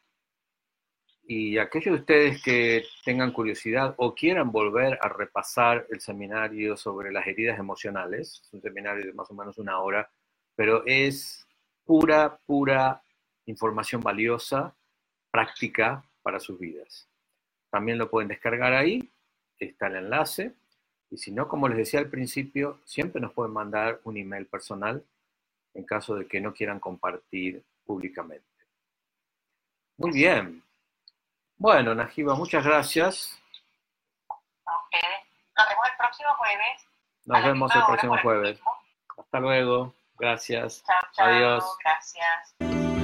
Y 1.25 1.58
aquellos 1.58 1.95
de 1.95 2.01
ustedes 2.01 2.43
que 2.43 2.84
tengan 3.04 3.32
curiosidad 3.32 3.95
o 3.97 4.13
quieran 4.13 4.51
volver 4.51 4.99
a 5.01 5.10
repasar 5.10 5.88
el 5.89 5.99
seminario 6.01 6.78
sobre 6.78 7.12
las 7.12 7.25
heridas 7.25 7.58
emocionales, 7.58 8.43
es 8.45 8.54
un 8.54 8.62
seminario 8.62 9.04
de 9.04 9.13
más 9.13 9.32
o 9.32 9.34
menos 9.34 9.58
una 9.58 9.80
hora, 9.80 10.08
pero 10.56 10.84
es 10.86 11.47
pura, 11.84 12.38
pura 12.45 13.01
información 13.47 14.01
valiosa, 14.01 14.75
práctica 15.32 16.06
para 16.21 16.39
sus 16.39 16.60
vidas. 16.60 17.10
También 17.71 17.97
lo 17.97 18.08
pueden 18.08 18.28
descargar 18.28 18.73
ahí, 18.73 19.12
está 19.58 19.88
el 19.88 19.95
enlace 19.95 20.54
y 21.10 21.18
si 21.18 21.32
no, 21.32 21.48
como 21.48 21.68
les 21.68 21.78
decía 21.78 22.00
al 22.00 22.10
principio, 22.10 22.80
siempre 22.86 23.22
nos 23.22 23.34
pueden 23.34 23.54
mandar 23.54 24.00
un 24.04 24.18
email 24.18 24.46
personal 24.48 25.04
en 25.74 25.84
caso 25.84 26.15
de 26.15 26.28
que 26.28 26.41
no 26.41 26.54
quieran 26.54 26.80
compartir 26.80 27.63
públicamente. 27.86 28.46
Muy 29.98 30.12
bien. 30.12 30.63
Bueno, 31.58 31.96
Najiba, 31.96 32.36
muchas 32.36 32.65
gracias. 32.65 33.39
Nos 35.58 35.70
vemos 35.70 35.86
el 35.89 35.98
próximo 35.98 36.30
jueves. 36.38 36.88
Nos 37.26 37.44
vemos 37.44 37.76
el 37.76 37.86
próximo 37.86 38.18
jueves. 38.22 38.60
Hasta 39.18 39.39
luego. 39.39 39.94
Gracias. 40.18 40.84
Chao, 40.86 40.96
chao. 41.13 41.28
Adiós. 41.28 41.78
Gracias. 41.84 42.95